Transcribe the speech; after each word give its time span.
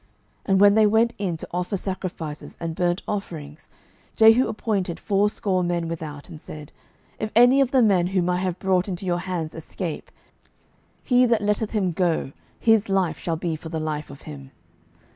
12:010:024 0.45 0.45
And 0.49 0.59
when 0.59 0.73
they 0.73 0.87
went 0.87 1.13
in 1.19 1.37
to 1.37 1.47
offer 1.51 1.77
sacrifices 1.77 2.57
and 2.59 2.73
burnt 2.73 3.03
offerings, 3.07 3.69
Jehu 4.15 4.47
appointed 4.47 4.99
fourscore 4.99 5.61
men 5.63 5.87
without, 5.87 6.27
and 6.27 6.41
said, 6.41 6.73
If 7.19 7.29
any 7.35 7.61
of 7.61 7.69
the 7.69 7.83
men 7.83 8.07
whom 8.07 8.27
I 8.27 8.37
have 8.37 8.57
brought 8.57 8.87
into 8.89 9.05
your 9.05 9.19
hands 9.19 9.53
escape, 9.53 10.09
he 11.03 11.27
that 11.27 11.43
letteth 11.43 11.69
him 11.69 11.91
go, 11.91 12.31
his 12.59 12.89
life 12.89 13.19
shall 13.19 13.37
be 13.37 13.55
for 13.55 13.69
the 13.69 13.79
life 13.79 14.09
of 14.09 14.23
him. 14.23 14.49